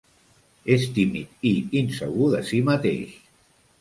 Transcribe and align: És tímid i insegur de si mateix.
És 0.75 0.85
tímid 0.95 1.45
i 1.49 1.53
insegur 1.81 2.31
de 2.37 2.41
si 2.49 2.63
mateix. 2.71 3.13